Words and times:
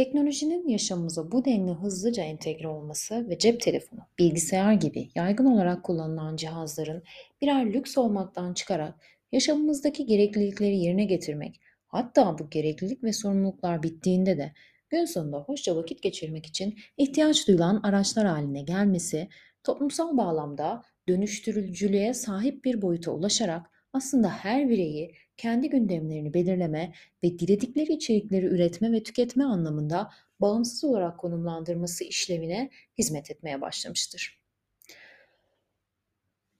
Teknolojinin 0.00 0.68
yaşamımıza 0.68 1.32
bu 1.32 1.44
denli 1.44 1.72
hızlıca 1.72 2.22
entegre 2.22 2.68
olması 2.68 3.28
ve 3.28 3.38
cep 3.38 3.60
telefonu, 3.60 4.00
bilgisayar 4.18 4.72
gibi 4.72 5.08
yaygın 5.14 5.44
olarak 5.46 5.82
kullanılan 5.82 6.36
cihazların 6.36 7.02
birer 7.42 7.72
lüks 7.72 7.98
olmaktan 7.98 8.54
çıkarak 8.54 8.94
yaşamımızdaki 9.32 10.06
gereklilikleri 10.06 10.78
yerine 10.78 11.04
getirmek, 11.04 11.60
hatta 11.86 12.38
bu 12.38 12.50
gereklilik 12.50 13.04
ve 13.04 13.12
sorumluluklar 13.12 13.82
bittiğinde 13.82 14.38
de 14.38 14.52
gün 14.90 15.04
sonunda 15.04 15.38
hoşça 15.38 15.76
vakit 15.76 16.02
geçirmek 16.02 16.46
için 16.46 16.78
ihtiyaç 16.96 17.48
duyulan 17.48 17.80
araçlar 17.82 18.26
haline 18.26 18.62
gelmesi, 18.62 19.28
toplumsal 19.64 20.16
bağlamda 20.16 20.82
dönüştürücülüğe 21.08 22.14
sahip 22.14 22.64
bir 22.64 22.82
boyuta 22.82 23.10
ulaşarak 23.10 23.70
aslında 23.92 24.28
her 24.28 24.68
bireyi 24.68 25.14
kendi 25.36 25.70
gündemlerini 25.70 26.34
belirleme 26.34 26.92
ve 27.24 27.38
diledikleri 27.38 27.92
içerikleri 27.92 28.46
üretme 28.46 28.92
ve 28.92 29.02
tüketme 29.02 29.44
anlamında 29.44 30.10
bağımsız 30.40 30.84
olarak 30.84 31.18
konumlandırması 31.18 32.04
işlevine 32.04 32.70
hizmet 32.98 33.30
etmeye 33.30 33.60
başlamıştır. 33.60 34.40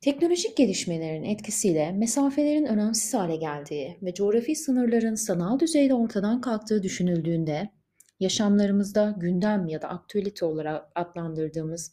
Teknolojik 0.00 0.56
gelişmelerin 0.56 1.24
etkisiyle 1.24 1.92
mesafelerin 1.92 2.64
önemsiz 2.64 3.14
hale 3.14 3.36
geldiği 3.36 3.98
ve 4.02 4.14
coğrafi 4.14 4.56
sınırların 4.56 5.14
sanal 5.14 5.58
düzeyde 5.58 5.94
ortadan 5.94 6.40
kalktığı 6.40 6.82
düşünüldüğünde 6.82 7.70
yaşamlarımızda 8.20 9.14
gündem 9.18 9.66
ya 9.66 9.82
da 9.82 9.88
aktüelite 9.88 10.44
olarak 10.44 10.88
adlandırdığımız 10.94 11.92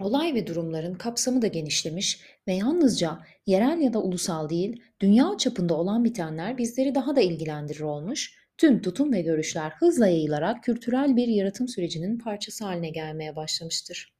olay 0.00 0.34
ve 0.34 0.46
durumların 0.46 0.94
kapsamı 0.94 1.42
da 1.42 1.46
genişlemiş 1.46 2.20
ve 2.48 2.54
yalnızca 2.54 3.18
yerel 3.46 3.80
ya 3.80 3.92
da 3.92 4.02
ulusal 4.02 4.48
değil, 4.48 4.82
dünya 5.00 5.30
çapında 5.38 5.74
olan 5.74 6.04
bitenler 6.04 6.58
bizleri 6.58 6.94
daha 6.94 7.16
da 7.16 7.20
ilgilendirir 7.20 7.80
olmuş, 7.80 8.34
tüm 8.58 8.82
tutum 8.82 9.12
ve 9.12 9.20
görüşler 9.22 9.70
hızla 9.70 10.06
yayılarak 10.06 10.64
kültürel 10.64 11.16
bir 11.16 11.28
yaratım 11.28 11.68
sürecinin 11.68 12.18
parçası 12.18 12.64
haline 12.64 12.90
gelmeye 12.90 13.36
başlamıştır. 13.36 14.16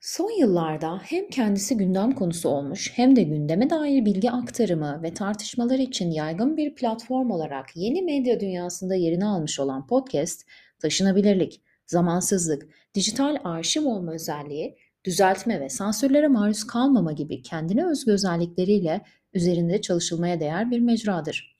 Son 0.00 0.30
yıllarda 0.30 0.98
hem 1.04 1.28
kendisi 1.28 1.76
gündem 1.76 2.12
konusu 2.12 2.48
olmuş 2.48 2.92
hem 2.94 3.16
de 3.16 3.22
gündeme 3.22 3.70
dair 3.70 4.04
bilgi 4.04 4.30
aktarımı 4.30 5.02
ve 5.02 5.14
tartışmalar 5.14 5.78
için 5.78 6.10
yaygın 6.10 6.56
bir 6.56 6.74
platform 6.74 7.30
olarak 7.30 7.76
yeni 7.76 8.02
medya 8.02 8.40
dünyasında 8.40 8.94
yerini 8.94 9.26
almış 9.26 9.60
olan 9.60 9.86
podcast, 9.86 10.46
taşınabilirlik, 10.78 11.60
zamansızlık, 11.88 12.68
dijital 12.94 13.36
arşiv 13.44 13.84
olma 13.84 14.12
özelliği, 14.12 14.76
düzeltme 15.04 15.60
ve 15.60 15.68
sansürlere 15.68 16.28
maruz 16.28 16.66
kalmama 16.66 17.12
gibi 17.12 17.42
kendine 17.42 17.86
özgü 17.86 18.12
özellikleriyle 18.12 19.02
üzerinde 19.34 19.80
çalışılmaya 19.80 20.40
değer 20.40 20.70
bir 20.70 20.80
mecradır. 20.80 21.58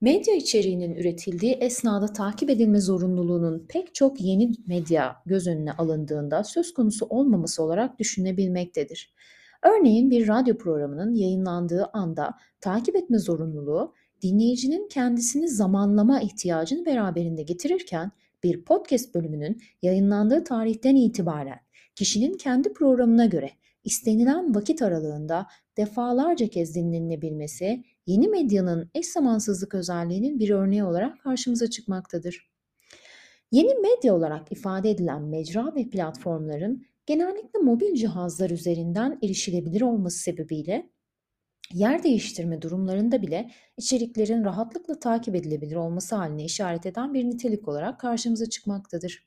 Medya 0.00 0.34
içeriğinin 0.34 0.94
üretildiği 0.94 1.52
esnada 1.52 2.06
takip 2.06 2.50
edilme 2.50 2.80
zorunluluğunun 2.80 3.66
pek 3.68 3.94
çok 3.94 4.20
yeni 4.20 4.52
medya 4.66 5.16
göz 5.26 5.46
önüne 5.46 5.72
alındığında 5.72 6.44
söz 6.44 6.74
konusu 6.74 7.06
olmaması 7.06 7.62
olarak 7.62 7.98
düşünebilmektedir. 7.98 9.14
Örneğin 9.62 10.10
bir 10.10 10.28
radyo 10.28 10.58
programının 10.58 11.14
yayınlandığı 11.14 11.86
anda 11.92 12.34
takip 12.60 12.96
etme 12.96 13.18
zorunluluğu 13.18 13.94
dinleyicinin 14.22 14.88
kendisini 14.88 15.48
zamanlama 15.48 16.20
ihtiyacını 16.20 16.86
beraberinde 16.86 17.42
getirirken 17.42 18.10
bir 18.42 18.64
podcast 18.64 19.14
bölümünün 19.14 19.62
yayınlandığı 19.82 20.44
tarihten 20.44 20.96
itibaren 20.96 21.60
kişinin 21.94 22.36
kendi 22.36 22.72
programına 22.72 23.26
göre 23.26 23.50
istenilen 23.84 24.54
vakit 24.54 24.82
aralığında 24.82 25.46
defalarca 25.76 26.46
kez 26.46 26.74
dinlenebilmesi 26.74 27.84
yeni 28.06 28.28
medyanın 28.28 28.90
eş 28.94 29.06
zamansızlık 29.06 29.74
özelliğinin 29.74 30.38
bir 30.38 30.50
örneği 30.50 30.84
olarak 30.84 31.20
karşımıza 31.20 31.70
çıkmaktadır. 31.70 32.50
Yeni 33.52 33.74
medya 33.74 34.14
olarak 34.14 34.52
ifade 34.52 34.90
edilen 34.90 35.22
mecra 35.22 35.74
ve 35.74 35.88
platformların 35.88 36.86
genellikle 37.06 37.58
mobil 37.58 37.94
cihazlar 37.94 38.50
üzerinden 38.50 39.18
erişilebilir 39.22 39.80
olması 39.80 40.18
sebebiyle 40.18 40.90
yer 41.74 42.02
değiştirme 42.02 42.62
durumlarında 42.62 43.22
bile 43.22 43.50
içeriklerin 43.76 44.44
rahatlıkla 44.44 44.98
takip 44.98 45.34
edilebilir 45.34 45.76
olması 45.76 46.16
haline 46.16 46.44
işaret 46.44 46.86
eden 46.86 47.14
bir 47.14 47.24
nitelik 47.24 47.68
olarak 47.68 48.00
karşımıza 48.00 48.46
çıkmaktadır. 48.48 49.26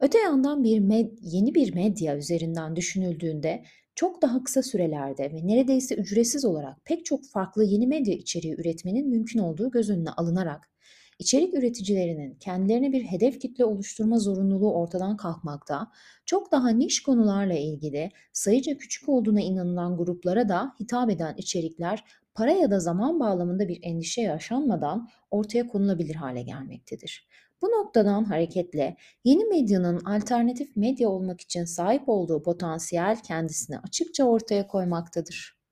Öte 0.00 0.18
yandan 0.18 0.64
bir 0.64 0.78
med 0.78 1.10
yeni 1.20 1.54
bir 1.54 1.74
medya 1.74 2.16
üzerinden 2.16 2.76
düşünüldüğünde 2.76 3.64
çok 3.94 4.22
daha 4.22 4.44
kısa 4.44 4.62
sürelerde 4.62 5.32
ve 5.32 5.46
neredeyse 5.46 5.94
ücretsiz 5.94 6.44
olarak 6.44 6.84
pek 6.84 7.04
çok 7.04 7.26
farklı 7.26 7.64
yeni 7.64 7.86
medya 7.86 8.14
içeriği 8.14 8.54
üretmenin 8.54 9.08
mümkün 9.08 9.38
olduğu 9.38 9.70
göz 9.70 9.90
önüne 9.90 10.10
alınarak 10.10 10.70
içerik 11.18 11.54
üreticilerinin 11.54 12.34
kendilerine 12.34 12.92
bir 12.92 13.02
hedef 13.02 13.40
kitle 13.40 13.64
oluşturma 13.64 14.18
zorunluluğu 14.18 14.74
ortadan 14.74 15.16
kalkmakta, 15.16 15.90
çok 16.26 16.52
daha 16.52 16.68
niş 16.68 17.02
konularla 17.02 17.54
ilgili 17.54 18.10
sayıca 18.32 18.78
küçük 18.78 19.08
olduğuna 19.08 19.40
inanılan 19.40 19.96
gruplara 19.96 20.48
da 20.48 20.74
hitap 20.80 21.10
eden 21.10 21.34
içerikler 21.36 22.04
para 22.34 22.52
ya 22.52 22.70
da 22.70 22.80
zaman 22.80 23.20
bağlamında 23.20 23.68
bir 23.68 23.78
endişe 23.82 24.22
yaşanmadan 24.22 25.08
ortaya 25.30 25.66
konulabilir 25.66 26.14
hale 26.14 26.42
gelmektedir. 26.42 27.28
Bu 27.62 27.66
noktadan 27.66 28.24
hareketle 28.24 28.96
yeni 29.24 29.44
medyanın 29.44 30.00
alternatif 30.04 30.76
medya 30.76 31.08
olmak 31.08 31.40
için 31.40 31.64
sahip 31.64 32.08
olduğu 32.08 32.42
potansiyel 32.42 33.22
kendisini 33.22 33.78
açıkça 33.78 34.24
ortaya 34.24 34.66
koymaktadır. 34.66 35.63